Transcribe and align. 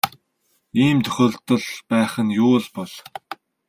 Ийм 0.85 0.97
тохиолдол 1.05 1.65
байх 1.89 2.13
нь 2.25 2.35
юу 2.43 2.53
л 2.63 2.65
бол. 2.75 2.91